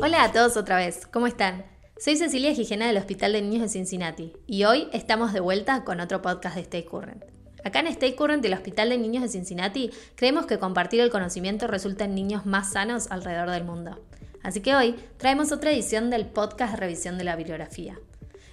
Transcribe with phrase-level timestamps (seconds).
[0.00, 1.64] Hola a todos otra vez, ¿cómo están?
[1.98, 5.98] Soy Cecilia Gijena del Hospital de Niños de Cincinnati y hoy estamos de vuelta con
[5.98, 7.24] otro podcast de Stay Current.
[7.64, 11.66] Acá en Stay Current del Hospital de Niños de Cincinnati creemos que compartir el conocimiento
[11.66, 14.00] resulta en niños más sanos alrededor del mundo.
[14.44, 17.98] Así que hoy traemos otra edición del podcast revisión de la bibliografía.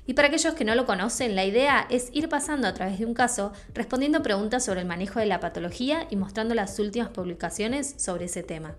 [0.07, 3.05] Y para aquellos que no lo conocen, la idea es ir pasando a través de
[3.05, 7.93] un caso, respondiendo preguntas sobre el manejo de la patología y mostrando las últimas publicaciones
[7.97, 8.75] sobre ese tema.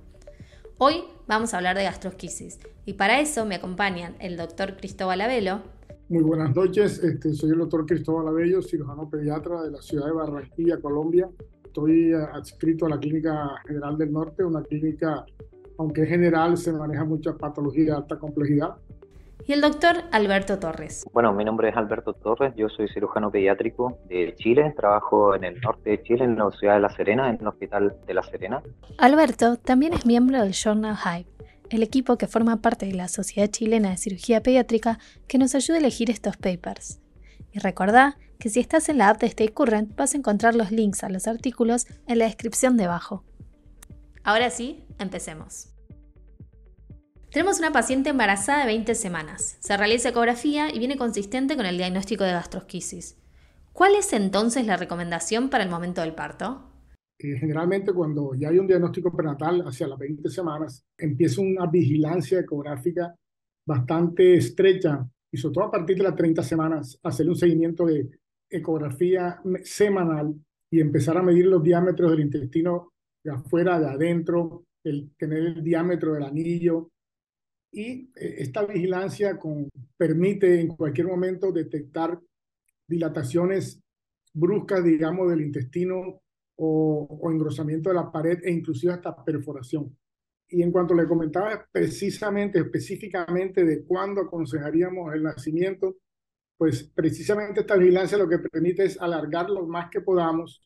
[0.78, 5.62] Hoy vamos a hablar de gastrosquisis y para eso me acompañan el doctor Cristóbal Abelo.
[6.10, 10.12] Muy buenas noches, este, soy el doctor Cristóbal Abello, cirujano pediatra de la ciudad de
[10.12, 11.30] Barranquilla, Colombia.
[11.64, 15.24] Estoy adscrito a la Clínica General del Norte, una clínica,
[15.78, 18.76] aunque es general, se maneja muchas patologías de alta complejidad
[19.44, 21.04] y el doctor Alberto Torres.
[21.12, 25.60] Bueno, mi nombre es Alberto Torres, yo soy cirujano pediátrico de Chile, trabajo en el
[25.60, 28.62] norte de Chile, en la ciudad de La Serena, en el Hospital de La Serena.
[28.98, 31.30] Alberto también es miembro del Journal Hype,
[31.70, 34.98] el equipo que forma parte de la Sociedad Chilena de Cirugía Pediátrica
[35.28, 37.00] que nos ayuda a elegir estos papers.
[37.52, 40.70] Y recordá que si estás en la app de Stay Current vas a encontrar los
[40.70, 43.24] links a los artículos en la descripción debajo.
[44.24, 45.75] Ahora sí, empecemos.
[47.36, 49.58] Tenemos una paciente embarazada de 20 semanas.
[49.60, 53.18] Se realiza ecografía y viene consistente con el diagnóstico de gastrosquisis.
[53.74, 56.62] ¿Cuál es entonces la recomendación para el momento del parto?
[57.18, 62.40] Eh, generalmente cuando ya hay un diagnóstico prenatal hacia las 20 semanas, empieza una vigilancia
[62.40, 63.14] ecográfica
[63.68, 68.08] bastante estrecha y sobre todo a partir de las 30 semanas hacer un seguimiento de
[68.48, 70.34] ecografía semanal
[70.72, 75.62] y empezar a medir los diámetros del intestino de afuera, de adentro, el, tener el
[75.62, 76.88] diámetro del anillo,
[77.76, 82.18] y eh, esta vigilancia con, permite en cualquier momento detectar
[82.88, 83.80] dilataciones
[84.32, 86.22] bruscas, digamos, del intestino
[86.56, 89.94] o, o, engrosamiento de la pared e inclusive hasta perforación.
[90.48, 95.96] Y en cuanto le comentaba precisamente, específicamente de cuándo aconsejaríamos el nacimiento,
[96.56, 100.62] pues precisamente esta vigilancia lo que permite es alargar lo más que podamos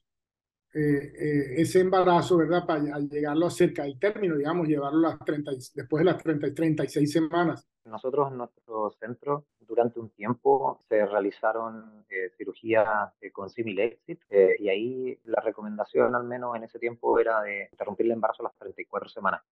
[0.72, 2.64] eh, eh, ese embarazo, ¿verdad?
[2.64, 6.54] Para llegarlo a cerca del término, digamos, llevarlo las 30, después de las 30 y
[6.54, 7.66] 36 semanas.
[7.84, 12.86] Nosotros en nuestro centro, durante un tiempo, se realizaron eh, cirugías
[13.32, 18.06] con simil exit y ahí la recomendación, al menos en ese tiempo, era de interrumpir
[18.06, 19.42] el embarazo a las 34 semanas.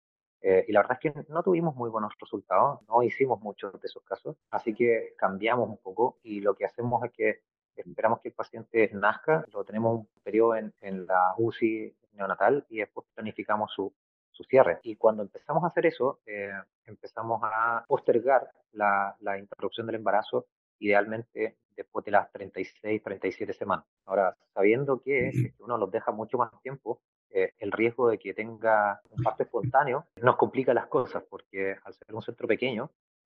[0.40, 4.04] y la verdad es que no tuvimos muy buenos resultados, no hicimos muchos de esos
[4.04, 7.40] casos, así que cambiamos un poco y lo que hacemos es que
[7.80, 12.78] esperamos que el paciente nazca, lo tenemos un periodo en, en la UCI neonatal y
[12.78, 13.92] después planificamos su,
[14.38, 14.78] su cierre.
[14.82, 16.52] Y cuando empezamos a hacer eso, eh,
[16.86, 20.46] empezamos a postergar la, la, interrupción del embarazo,
[20.78, 23.84] idealmente después de las 36, 37 semanas.
[24.06, 27.00] Ahora, sabiendo que si uno los deja mucho más tiempo,
[27.30, 31.94] eh, el riesgo de que tenga un parto espontáneo nos complica las cosas, porque al
[31.94, 32.90] ser un centro pequeño,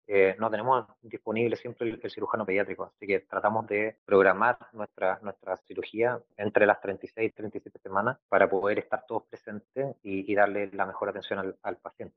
[0.10, 5.58] eh, no tenemos disponible siempre el, cirujano pediátrico, así que tratamos de programar nuestra, nuestra
[5.58, 10.86] cirugía entre las 36 y 37 semanas para poder estar todos presentes y, darle la
[10.86, 12.16] mejor atención al, al, paciente.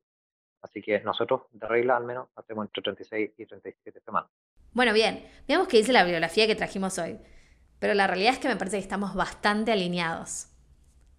[0.63, 4.31] Así que nosotros, de regla al menos, hacemos entre 36 y 37 semanas.
[4.73, 7.19] Bueno, bien, veamos qué dice la bibliografía que trajimos hoy,
[7.81, 10.47] pero la realidad es que me parece que estamos bastante alineados.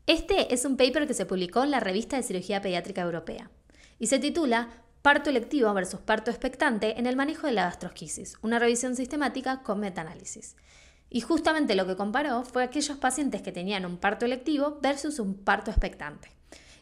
[0.08, 3.52] Este es un paper que se publicó en la Revista de Cirugía Pediátrica Europea
[4.00, 4.70] y se titula
[5.02, 9.80] Parto electivo versus parto expectante en el manejo de la gastrosquisis, una revisión sistemática con
[9.80, 10.56] metaanálisis.
[11.10, 15.34] Y justamente lo que comparó fue aquellos pacientes que tenían un parto electivo versus un
[15.34, 16.30] parto expectante.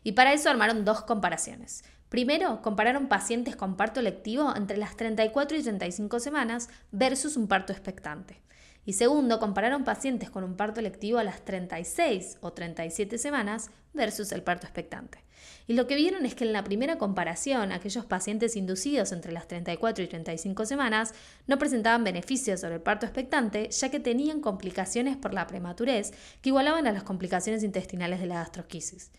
[0.04, 1.86] Y para eso armaron dos comparaciones.
[2.10, 7.72] Primero, compararon pacientes con parto electivo entre las 34 y 35 semanas versus un parto
[7.72, 8.42] expectante.
[8.84, 14.34] Y segundo, compararon pacientes con un parto electivo a las 36 o 37 semanas versus
[14.34, 15.24] el parto expectante.
[15.68, 19.48] Y lo que vieron es que en la primera comparación, aquellos pacientes inducidos entre las
[19.48, 21.14] 34 y 35 semanas
[21.48, 26.12] no presentaban beneficios sobre el parto expectante, ya que tenían complicaciones por la prematurez
[26.42, 29.12] que igualaban a las complicaciones intestinales de la gastrosquisis.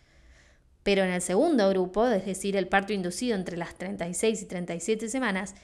[0.82, 5.08] Pero en el segundo grupo, es decir, el parto inducido entre las 36 y 37
[5.08, 5.54] semanas,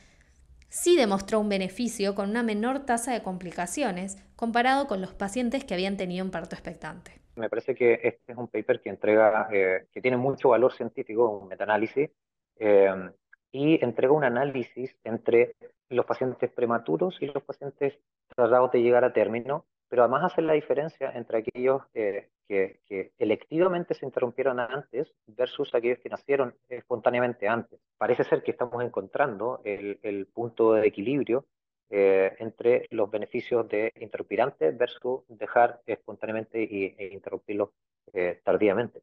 [0.68, 5.74] sí demostró un beneficio con una menor tasa de complicaciones comparado con los pacientes que
[5.74, 7.25] habían tenido un parto expectante.
[7.36, 11.28] Me parece que este es un paper que entrega, eh, que tiene mucho valor científico,
[11.28, 12.10] un metaanálisis,
[12.58, 13.10] eh,
[13.52, 15.54] y entrega un análisis entre
[15.88, 17.98] los pacientes prematuros y los pacientes
[18.34, 23.12] tratados de llegar a término, pero además hace la diferencia entre aquellos eh, que, que,
[23.18, 27.80] electivamente se interrumpieron antes versus aquellos que nacieron espontáneamente antes.
[27.96, 31.46] Parece ser que estamos encontrando el, el punto de equilibrio
[31.90, 37.74] eh, entre los beneficios de interrumpir antes versus dejar espontáneamente y, e interrumpirlo
[38.12, 39.02] eh, tardíamente.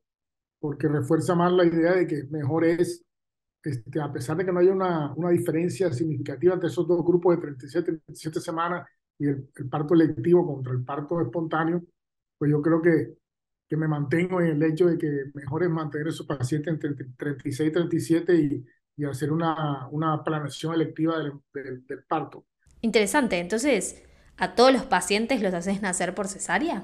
[0.59, 3.03] Porque refuerza más la idea de que mejor es
[3.63, 7.35] este, a pesar de que no haya una, una diferencia significativa entre esos dos grupos
[7.35, 8.88] de 37, 37 semanas
[9.18, 11.81] y el, el, parto electivo contra el parto espontáneo,
[12.38, 13.13] pues yo creo que,
[13.69, 16.94] que me mantengo en el hecho de que mejor es mantener a esos pacientes entre
[17.18, 18.65] 36 y 37 y,
[18.97, 22.45] y hacer una, una planeación electiva del, del, del parto.
[22.83, 24.03] Interesante, entonces,
[24.35, 26.83] ¿a todos los pacientes los haces nacer por cesárea?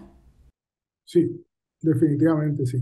[1.03, 1.45] Sí,
[1.81, 2.81] definitivamente sí.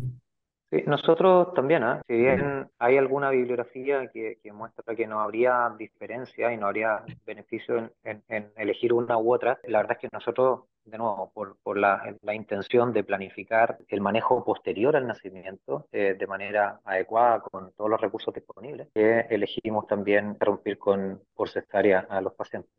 [0.69, 2.01] Sí, nosotros también, ¿eh?
[2.07, 7.05] si bien hay alguna bibliografía que, que, muestra que no habría diferencia y no habría
[7.25, 11.31] beneficio en, en, en, elegir una u otra, la verdad es que nosotros, de nuevo,
[11.33, 16.81] por, por la, la, intención de planificar el manejo posterior al nacimiento eh, de manera
[16.83, 22.33] adecuada con todos los recursos disponibles, que elegimos también interrumpir con, por cesárea a los
[22.33, 22.69] pacientes.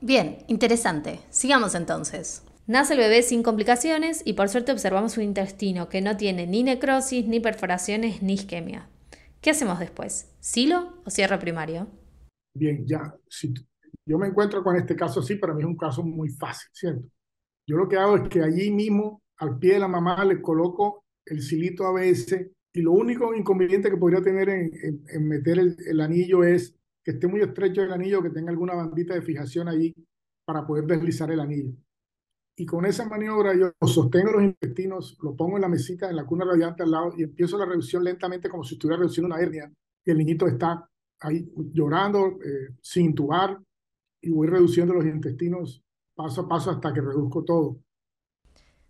[0.00, 1.20] Bien, interesante.
[1.30, 2.42] Sigamos entonces.
[2.66, 6.62] Nace el bebé sin complicaciones y por suerte observamos un intestino que no tiene ni
[6.62, 8.88] necrosis, ni perforaciones, ni isquemia.
[9.40, 10.34] ¿Qué hacemos después?
[10.40, 11.86] ¿Silo o cierre primario?
[12.54, 13.14] Bien, ya.
[13.28, 13.54] Si
[14.04, 17.08] yo me encuentro con este caso así, para mí es un caso muy fácil, ¿cierto?
[17.66, 21.04] Yo lo que hago es que allí mismo, al pie de la mamá, le coloco
[21.24, 22.36] el silito ABS
[22.72, 26.75] y lo único inconveniente que podría tener en, meter el, anillo es
[27.06, 29.94] que esté muy estrecho el anillo, que tenga alguna bandita de fijación allí
[30.44, 31.72] para poder deslizar el anillo
[32.58, 36.24] y con esa maniobra yo sostengo los intestinos, lo pongo en la mesita, en la
[36.24, 39.70] cuna radiante al lado y empiezo la reducción lentamente como si estuviera reduciendo una hernia.
[40.04, 40.88] Y el niñito está
[41.20, 43.60] ahí llorando, eh, sin intubar,
[44.22, 45.82] y voy reduciendo los intestinos
[46.14, 47.78] paso a paso hasta que reduzco todo.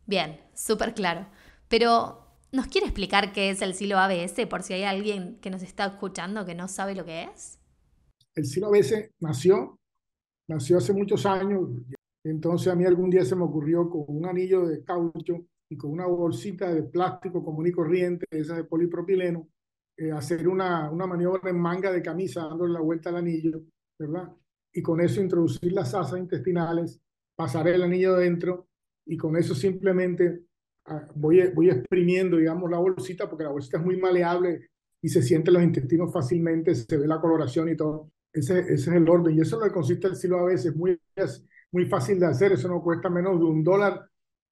[0.06, 1.26] Bien, súper claro.
[1.68, 5.62] Pero, ¿nos quiere explicar qué es el silo ABS por si hay alguien que nos
[5.62, 7.58] está escuchando que no sabe lo que es?
[8.36, 9.80] El silo ABS nació,
[10.46, 11.70] nació hace muchos años,
[12.22, 15.90] entonces a mí algún día se me ocurrió con un anillo de caucho y con
[15.90, 19.48] una bolsita de plástico común y corriente, esa de polipropileno,
[19.96, 23.62] eh, hacer una, una maniobra en manga de camisa dándole la vuelta al anillo,
[23.98, 24.30] ¿verdad?
[24.70, 27.00] Y con eso introducir las asas intestinales,
[27.34, 28.68] pasar el anillo dentro
[29.06, 30.42] y con eso simplemente
[30.88, 34.68] uh, voy, voy exprimiendo, digamos, la bolsita porque la bolsita es muy maleable
[35.02, 38.10] y se sienten los intestinos fácilmente, se ve la coloración y todo.
[38.36, 40.76] Ese, ese es el orden y eso es lo que consiste el silo a veces,
[40.76, 41.00] muy
[41.72, 44.08] muy fácil de hacer, eso no cuesta menos de un dólar.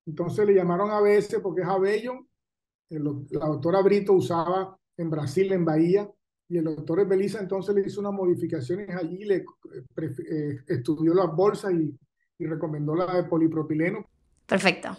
[0.06, 2.26] Entonces le llamaron ABS porque es Abello.
[2.90, 6.10] La doctora Brito usaba en Brasil, en Bahía,
[6.48, 11.72] y el doctor Belisa entonces le hizo unas modificaciones allí, le eh, estudió las bolsas
[11.72, 11.98] y,
[12.38, 14.06] y recomendó la de polipropileno.
[14.46, 14.96] Perfecto.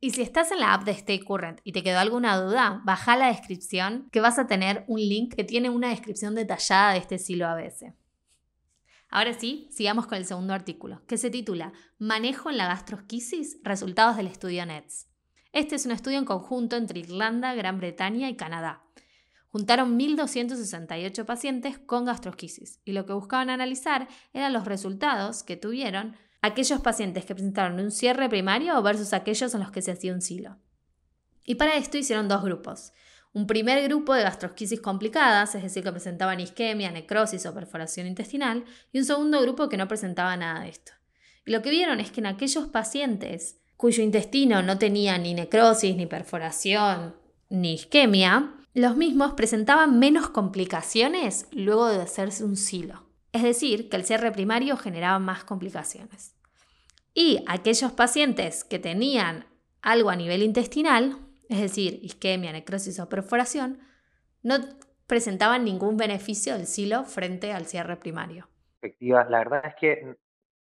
[0.00, 3.16] Y si estás en la app de Stay Current y te quedó alguna duda, baja
[3.16, 7.18] la descripción que vas a tener un link que tiene una descripción detallada de este
[7.18, 7.86] silo ABS.
[9.08, 14.16] Ahora sí, sigamos con el segundo artículo, que se titula Manejo en la gastrosquisis, resultados
[14.16, 15.08] del estudio NETS.
[15.52, 18.82] Este es un estudio en conjunto entre Irlanda, Gran Bretaña y Canadá.
[19.48, 26.14] Juntaron 1.268 pacientes con gastrosquisis y lo que buscaban analizar eran los resultados que tuvieron
[26.42, 30.20] aquellos pacientes que presentaron un cierre primario versus aquellos en los que se hacía un
[30.20, 30.58] silo.
[31.44, 32.92] Y para esto hicieron dos grupos
[33.36, 38.64] un primer grupo de gastrosquisis complicadas, es decir, que presentaban isquemia, necrosis o perforación intestinal,
[38.94, 40.92] y un segundo grupo que no presentaba nada de esto.
[41.44, 45.94] Y lo que vieron es que en aquellos pacientes cuyo intestino no tenía ni necrosis,
[45.96, 47.14] ni perforación,
[47.50, 53.04] ni isquemia, los mismos presentaban menos complicaciones luego de hacerse un silo.
[53.32, 56.32] Es decir, que el cierre primario generaba más complicaciones.
[57.12, 59.44] Y aquellos pacientes que tenían
[59.82, 63.78] algo a nivel intestinal es decir, isquemia, necrosis o perforación,
[64.42, 64.56] no
[65.06, 68.48] presentaban ningún beneficio del silo frente al cierre primario.
[69.00, 70.16] La verdad es que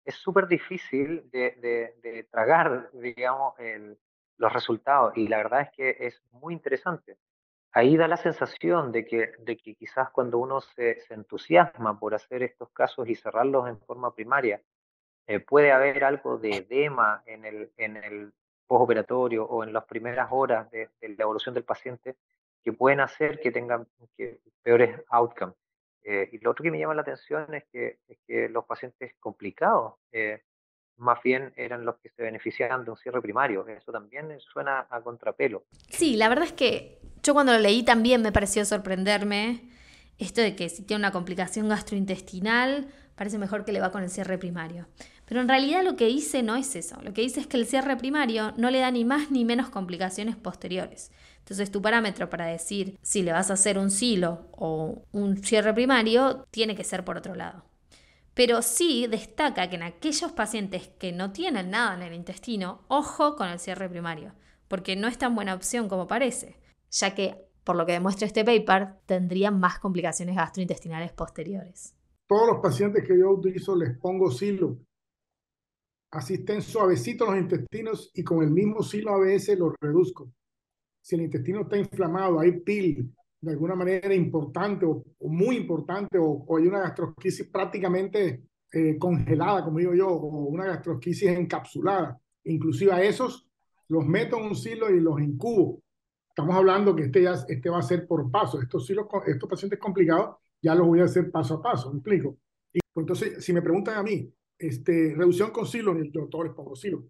[0.06, 3.98] es súper difícil de, de, de, tragar, digamos, el,
[4.38, 7.18] los resultados y la verdad es que es muy interesante.
[7.72, 12.14] Ahí da la sensación de que, de que quizás cuando uno se, se entusiasma por
[12.14, 14.62] hacer estos casos y cerrarlos en forma primaria,
[15.28, 18.34] eh, puede haber algo de edema en el, en el
[18.72, 22.16] postoperatorio o en las primeras horas de, de, la evolución del paciente
[22.64, 23.86] que pueden hacer que tengan
[24.16, 25.56] que, peores outcomes.
[26.04, 29.14] Eh, y lo otro que me llama la atención es que, es que los pacientes
[29.20, 30.42] complicados eh,
[30.96, 33.68] más bien eran los que se beneficiaban de un cierre primario.
[33.68, 35.66] Eso también suena a contrapelo.
[35.90, 39.70] Sí, la verdad es que yo cuando lo leí también me pareció sorprenderme
[40.18, 44.10] esto de que si tiene una complicación gastrointestinal, parece mejor que le va con el
[44.10, 44.88] cierre primario.
[45.32, 46.98] Pero en realidad lo que dice no es eso.
[47.04, 49.70] Lo que dice es que el cierre primario no le da ni más ni menos
[49.70, 51.10] complicaciones posteriores.
[51.38, 55.74] Entonces tu parámetro para decir si le vas a hacer un silo o un cierre
[55.74, 57.64] primario tiene que ser por otro lado.
[58.34, 63.38] Pero sí destaca que en aquellos pacientes que no tienen nada en el intestino, ojo
[63.38, 64.34] con el cierre primario,
[64.68, 66.58] porque no es tan buena opción como parece,
[66.90, 71.96] ya que por lo que demuestra este paper, tendrían más complicaciones gastrointestinales posteriores.
[72.28, 74.78] Todos los pacientes que yo utilizo les pongo silo.
[76.12, 80.32] Así estén suavecitos los intestinos y con el mismo silo ABS los reduzco.
[81.02, 86.46] Si el intestino está inflamado, hay pil de alguna manera importante o, muy importante o,
[86.58, 92.20] hay una gastrosquisis prácticamente eh, congelada, como digo yo, o una gastrosquisis encapsulada.
[92.44, 93.48] Inclusive a esos
[93.88, 95.82] los meto en un silo y los incubo
[96.32, 98.62] Estamos hablando que este, ya, este va a ser por paso.
[98.62, 102.38] Estos, estos pacientes complicados ya los voy a hacer paso a paso, ¿me explico?
[102.72, 106.54] Y pues, entonces, si me preguntan a mí, este, reducción con silos, yo todos les
[106.54, 107.04] pongo silos.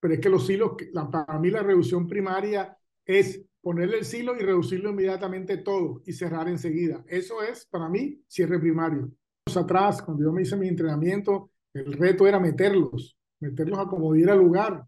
[0.00, 4.36] Pero es que los silos, la, para mí la reducción primaria es ponerle el silo
[4.36, 7.04] y reducirlo inmediatamente todo y cerrar enseguida.
[7.06, 9.10] Eso es, para mí, cierre primario.
[9.54, 14.34] Atrás, cuando yo me hice mi entrenamiento, el reto era meterlos, meterlos a como diera
[14.34, 14.84] lugar.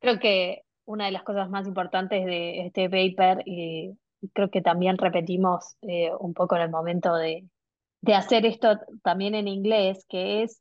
[0.00, 3.98] Creo que una de las cosas más importantes de este paper, y
[4.32, 7.48] creo que también repetimos eh, un poco en el momento de,
[8.02, 10.60] de hacer esto también en inglés, que es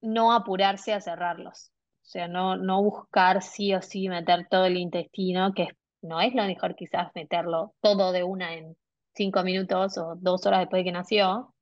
[0.00, 1.70] no apurarse a cerrarlos.
[2.02, 5.68] O sea, no, no buscar sí o sí meter todo el intestino, que
[6.02, 8.76] no es lo mejor quizás meterlo todo de una en
[9.14, 11.54] cinco minutos o dos horas después de que nació,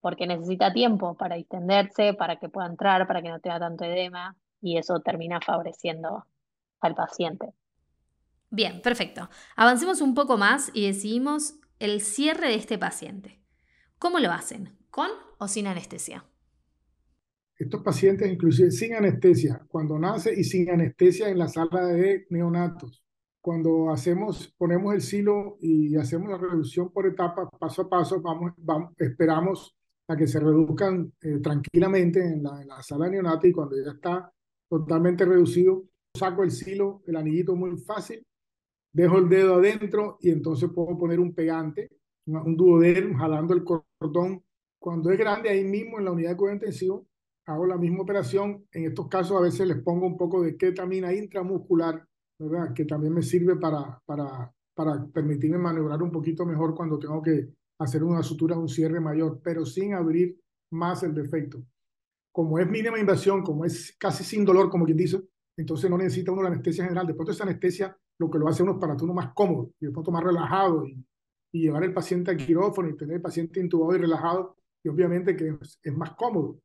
[0.00, 4.36] porque necesita tiempo para distenderse, para que pueda entrar, para que no tenga tanto edema,
[4.60, 6.26] y eso termina favoreciendo
[6.80, 7.52] al paciente.
[8.50, 9.28] Bien, perfecto.
[9.56, 13.42] Avancemos un poco más y decidimos el cierre de este paciente.
[13.98, 14.78] ¿Cómo lo hacen?
[14.90, 16.24] ¿Con o sin anestesia?
[17.58, 23.02] Estos pacientes, inclusive sin anestesia, cuando nace y sin anestesia en la sala de neonatos.
[23.40, 28.52] Cuando hacemos, ponemos el silo y hacemos la reducción por etapas, paso a paso, vamos,
[28.58, 29.74] vamos esperamos
[30.08, 33.76] a que se reduzcan eh, tranquilamente en la, en la sala de neonatos y cuando
[33.76, 34.32] ya está
[34.68, 35.84] totalmente reducido,
[36.14, 38.24] saco el silo, el anillito muy fácil,
[38.92, 41.88] dejo el dedo adentro y entonces puedo poner un pegante,
[42.26, 44.42] un duoderm, jalando el cordón.
[44.78, 47.06] Cuando es grande, ahí mismo en la unidad de cuidado intensivo,
[47.46, 48.66] hago la misma operación.
[48.72, 52.06] En estos casos a veces les pongo un poco de ketamina intramuscular,
[52.38, 52.74] ¿verdad?
[52.74, 57.48] Que también me sirve para, para, para permitirme maniobrar un poquito mejor cuando tengo que
[57.78, 60.38] hacer una sutura, un cierre mayor, pero sin abrir
[60.72, 61.62] más el defecto.
[62.32, 65.22] Como es mínima invasión, como es casi sin dolor, como quien dice,
[65.56, 67.06] entonces no necesita uno la anestesia general.
[67.06, 69.92] De esa anestesia lo que lo hace uno es para uno más cómodo y de
[69.92, 71.04] pronto más relajado y,
[71.52, 75.36] y, llevar el paciente al quirófano y tener el paciente intubado y relajado y obviamente
[75.36, 76.58] que es, más cómodo.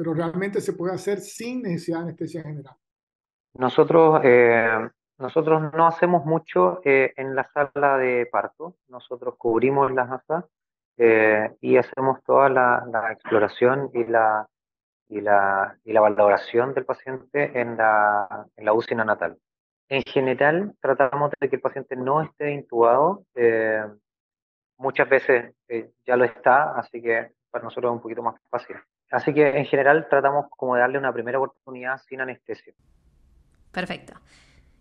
[0.00, 2.74] Pero realmente se puede hacer sin necesidad de anestesia general.
[3.52, 4.88] Nosotros, eh,
[5.18, 8.76] nosotros no hacemos mucho eh, en la sala de parto.
[8.88, 10.46] Nosotros cubrimos las asas
[10.96, 14.48] eh, y hacemos toda la, la exploración y la
[15.06, 19.36] y la, y la valoración del paciente en la, en la UCI neonatal.
[19.90, 23.26] En general, tratamos de que el paciente no esté intubado.
[23.34, 23.84] Eh,
[24.78, 28.76] muchas veces eh, ya lo está, así que para nosotros es un poquito más fácil.
[29.10, 32.72] Así que en general tratamos como de darle una primera oportunidad sin anestesia.
[33.72, 34.14] Perfecto.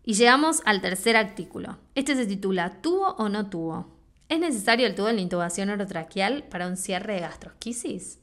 [0.04, 1.78] Y llegamos al tercer artículo.
[1.96, 3.88] Este se titula ¿Tubo o no tubo?
[4.30, 8.20] ¿Es necesario el tubo en la intubación orotraqueal para un cierre de gastrosquisis?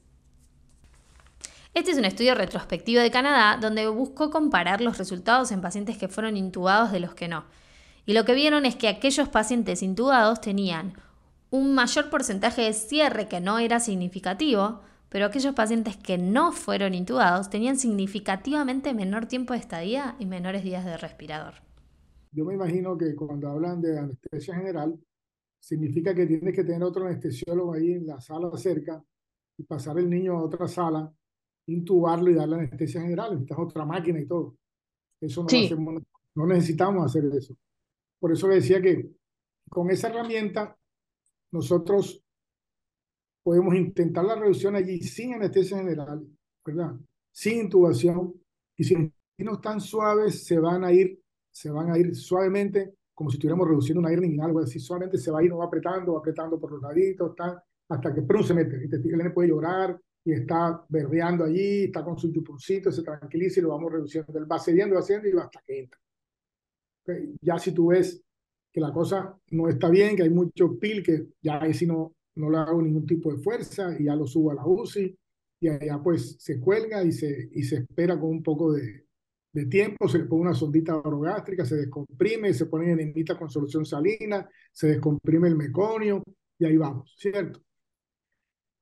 [1.73, 6.07] Este es un estudio retrospectivo de Canadá donde buscó comparar los resultados en pacientes que
[6.07, 7.45] fueron intubados de los que no.
[8.05, 10.93] Y lo que vieron es que aquellos pacientes intubados tenían
[11.49, 16.93] un mayor porcentaje de cierre que no era significativo, pero aquellos pacientes que no fueron
[16.93, 21.55] intubados tenían significativamente menor tiempo de estadía y menores días de respirador.
[22.31, 24.99] Yo me imagino que cuando hablan de anestesia general,
[25.59, 29.03] significa que tienes que tener otro anestesiólogo ahí en la sala cerca
[29.57, 31.11] y pasar el niño a otra sala
[31.67, 34.55] intubarlo y darle anestesia general, necesitas otra máquina y todo.
[35.19, 36.03] Eso no, hacemos,
[36.35, 37.55] no necesitamos hacer eso.
[38.19, 39.09] Por eso le decía que
[39.69, 40.77] con esa herramienta
[41.51, 42.23] nosotros
[43.47, 46.27] podemos intentar la reducción allí sin anestesia general,
[46.65, 46.97] ¿verdad?
[47.31, 48.33] Sin intubación
[48.75, 48.93] y si
[49.37, 51.17] no están suaves se van a ir,
[51.49, 55.31] se van a ir suavemente como si estuviéramos reduciendo una hernia algo así, suavemente se
[55.31, 57.33] va a ir, no va apretando, va apretando por los laditos,
[57.87, 58.83] hasta que pronto se mete.
[58.83, 63.63] El niño puede llorar, y está berreando allí, está con su chuponcito, se tranquiliza y
[63.63, 64.37] lo vamos reduciendo.
[64.37, 65.99] Él va cediendo, haciendo y hasta que entra.
[67.41, 68.21] Ya si tú ves
[68.73, 72.16] que la cosa no está bien, que hay mucho pil, que ya ahí si no,
[72.37, 75.17] no le hago ningún tipo de fuerza y ya lo subo a la UCI
[75.59, 79.05] y allá pues se cuelga y se, y se espera con un poco de,
[79.51, 83.85] de tiempo, se le pone una sondita orogástrica, se descomprime, se pone enemita con solución
[83.85, 86.23] salina, se descomprime el meconio
[86.59, 87.61] y ahí vamos, ¿cierto?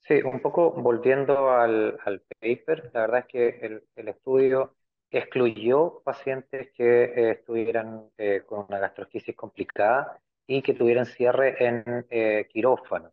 [0.01, 4.75] Sí, un poco volviendo al, al paper, la verdad es que el, el estudio
[5.09, 12.05] excluyó pacientes que eh, estuvieran eh, con una gastrosquisis complicada y que tuvieran cierre en
[12.09, 13.12] eh, quirófano.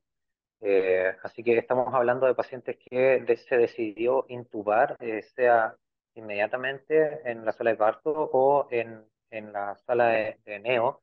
[0.62, 5.74] Eh, así que estamos hablando de pacientes que se decidió intubar, eh, sea
[6.14, 11.02] inmediatamente en la sala de parto o en, en la sala de, neo,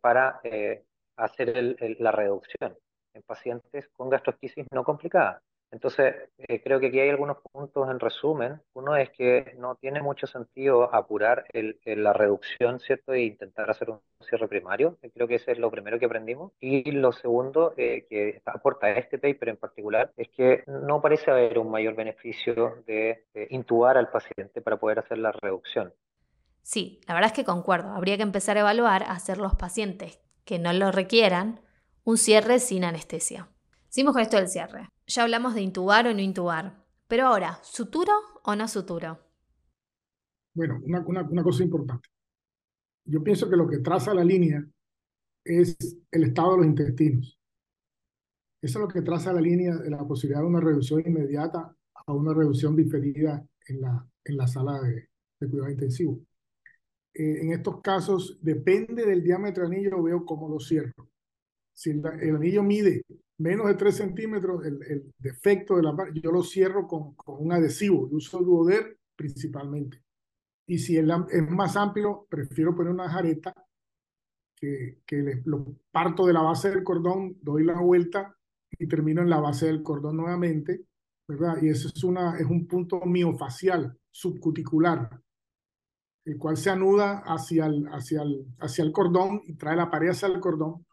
[0.00, 0.40] para
[1.16, 2.78] hacer la reducción
[3.14, 5.42] en pacientes con gastrosquisis no complicada.
[5.70, 8.60] Entonces, eh, creo que aquí hay algunos puntos en resumen.
[8.72, 13.12] Uno es que no tiene mucho sentido apurar el, la reducción, ¿cierto?
[13.12, 14.96] E intentar hacer un cierre primario.
[15.14, 16.52] Creo que ese es lo primero que aprendimos.
[16.60, 21.58] Y lo segundo eh, que aporta este paper en particular es que no parece haber
[21.58, 25.92] un mayor beneficio de, intubar al paciente para poder hacer la reducción.
[26.62, 27.90] Sí, la verdad es que concuerdo.
[27.90, 31.60] Habría que empezar a evaluar hacer los pacientes que no lo requieran
[32.04, 33.48] un cierre sin anestesia.
[33.88, 34.88] Seguimos con esto del cierre.
[35.08, 36.84] Ya hablamos de intubar o no intubar.
[37.06, 38.12] Pero ahora, ¿suturo
[38.44, 39.18] o no suturo?
[40.54, 42.10] Bueno, una, cosa importante.
[43.04, 44.62] Yo pienso que lo que traza la línea
[45.44, 45.78] es
[46.10, 47.38] el estado de los intestinos.
[48.60, 52.12] Eso es lo que traza la línea de la posibilidad de una reducción inmediata a
[52.12, 55.08] una reducción diferida en la, en la sala de,
[55.48, 56.20] cuidado intensivo.
[57.14, 61.08] Eh, en estos casos, depende del diámetro del anillo, veo cómo lo cierro.
[61.72, 63.04] Si el anillo mide
[63.38, 68.08] menos de 3 centímetros, el, defecto de la yo lo cierro con, con un adhesivo,
[68.10, 70.02] yo uso duoder principalmente.
[70.66, 73.54] Y si el, es más amplio, prefiero poner una jareta
[74.54, 78.36] que, que lo parto de la base del cordón, doy la vuelta
[78.78, 80.84] y termino en la base del cordón nuevamente,
[81.26, 81.58] ¿verdad?
[81.62, 85.22] Y eso es, una, es un punto miofacial, subcuticular,
[86.24, 90.10] el cual se anuda hacia el, hacia, el, hacia el cordón y trae la pared
[90.10, 90.84] hacia el cordón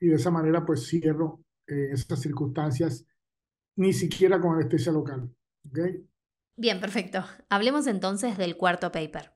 [0.00, 3.04] y de esa manera pues cierro eh, esas circunstancias,
[3.76, 5.30] ni siquiera con anestesia local.
[6.56, 7.24] Bien, perfecto.
[7.48, 9.32] Hablemos entonces del cuarto paper.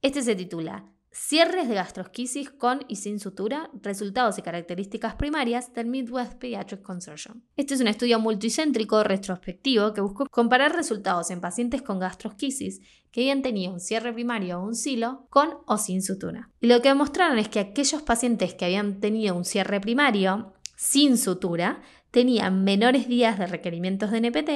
[0.00, 5.86] Este se titula Cierres de gastrosquisis con y sin sutura, resultados y características primarias del
[5.86, 7.42] Midwest Pediatric Consortium.
[7.56, 12.80] Este es un estudio multicéntrico retrospectivo que buscó comparar resultados en pacientes con gastrosquisis
[13.12, 16.50] que habían tenido un cierre primario o un silo con o sin sutura.
[16.60, 21.16] Y lo que demostraron es que aquellos pacientes que habían tenido un cierre primario sin
[21.18, 24.50] sutura tenían menores días de requerimientos de NPT,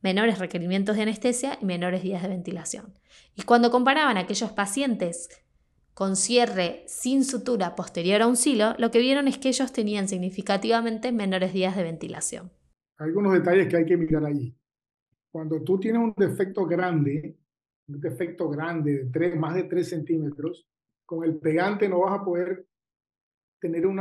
[0.00, 2.94] menores requerimientos de anestesia y menores días de ventilación.
[3.36, 5.28] Y cuando comparaban aquellos pacientes
[5.94, 10.08] con cierre sin sutura posterior a un silo, lo que vieron es que ellos tenían
[10.08, 12.50] significativamente menores días de ventilación.
[12.96, 14.56] Algunos detalles que hay que mirar allí.
[15.30, 17.36] Cuando tú tienes un defecto grande,
[17.88, 20.66] un defecto grande de más de 3 centímetros,
[21.04, 22.66] con el pegante no vas a poder
[23.60, 24.00] tener un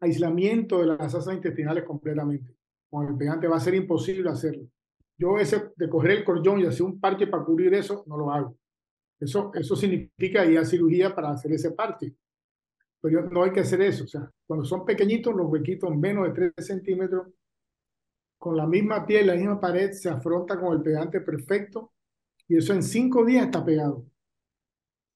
[0.00, 2.54] aislamiento de las asas intestinales completamente.
[2.88, 4.66] Con el pegante va a ser imposible hacerlo.
[5.16, 8.32] Yo ese de coger el cordón y hacer un parche para cubrir eso, no lo
[8.32, 8.56] hago.
[9.18, 12.14] Eso, eso significa ir a cirugía para hacer ese parche.
[13.02, 14.04] Pero no hay que hacer eso.
[14.04, 17.28] O sea, cuando son pequeñitos, los huequitos menos de 3 centímetros,
[18.38, 21.92] con la misma piel, la misma pared, se afronta con el pegante perfecto
[22.48, 24.06] y eso en cinco días está pegado.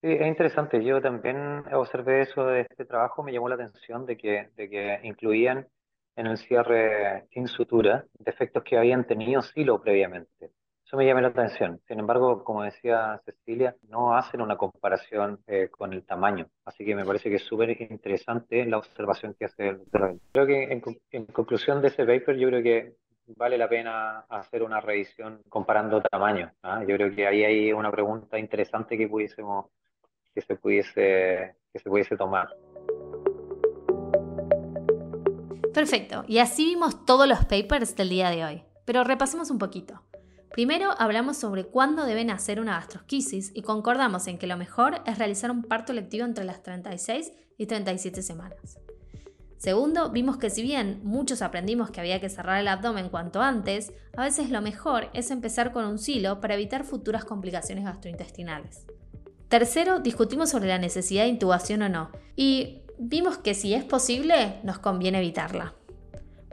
[0.05, 0.85] Sí, es interesante.
[0.85, 5.01] Yo también observé eso de este trabajo, me llamó la atención de que, de que
[5.03, 5.67] incluían
[6.15, 10.51] en el cierre sin sutura defectos que habían tenido silo previamente.
[10.85, 11.81] Eso me llama la atención.
[11.89, 16.49] Sin embargo, como decía Cecilia, no hacen una comparación eh, con el tamaño.
[16.67, 20.19] Así que me parece que es súper interesante la observación que hace el doctor.
[20.33, 22.93] Creo que en, conclusión de ese paper, yo creo que
[23.39, 26.53] vale la pena hacer una revisión comparando tamaños.
[26.63, 26.85] ¿ah?
[26.87, 29.71] Yo creo que ahí hay una pregunta interesante que pudiésemos
[30.35, 32.49] que se pudiese que se pudiese tomar.
[35.73, 40.03] Perfecto, y así vimos todos los papers del día de hoy, pero repasemos un poquito.
[40.55, 45.19] Primero hablamos sobre cuándo deben hacer una gastrosquisis y concordamos en que lo mejor es
[45.19, 48.79] realizar un parto lectivo entre las 36 y 37 semanas.
[49.57, 53.93] Segundo, vimos que si bien muchos aprendimos que había que cerrar el abdomen cuanto antes,
[54.17, 58.87] a veces lo mejor es empezar con un silo para evitar futuras complicaciones gastrointestinales.
[59.49, 64.61] Tercero, discutimos sobre la necesidad de intubación o no, y vimos que si es posible,
[64.63, 65.75] nos conviene evitarla.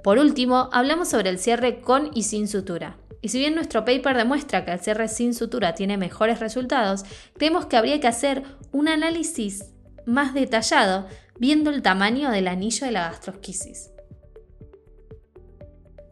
[0.04, 2.98] Por último, hablamos sobre el cierre con y sin sutura.
[3.22, 7.04] Y si bien nuestro paper demuestra que el cierre sin sutura tiene mejores resultados,
[7.36, 9.74] creemos que habría que hacer un análisis
[10.08, 13.92] más detallado viendo el tamaño del anillo de la gastrosquisis.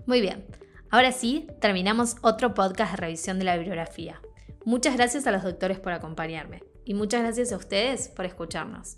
[0.05, 0.45] Muy bien,
[0.91, 4.21] ahora sí, terminamos otro podcast de revisión de la bibliografía.
[4.65, 8.95] Muchas gracias a los doctores por acompañarme y muchas gracias a ustedes por escucharnos.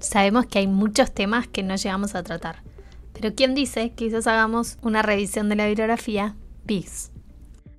[0.00, 2.64] Sabemos que hay muchos temas que no llegamos a tratar,
[3.12, 7.12] pero ¿quién dice que quizás hagamos una revisión de la bibliografía bis?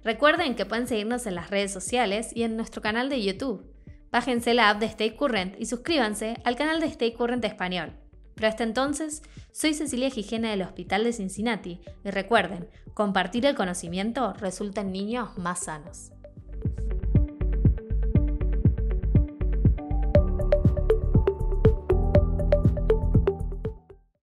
[0.06, 3.66] Recuerden que pueden seguirnos en las redes sociales y en nuestro canal de YouTube.
[4.14, 7.92] Bájense la app de Stay Current y suscríbanse al canal de Stay Current Español.
[8.34, 14.32] Pero hasta entonces, soy Cecilia Gijena del Hospital de Cincinnati y recuerden, compartir el conocimiento
[14.36, 16.14] resulta en niños más sanos.